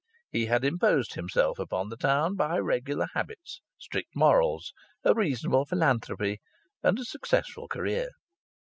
[0.31, 6.41] He had imposed himself upon the town by regular habits, strict morals, a reasonable philanthropy,
[6.81, 8.09] and a successful career.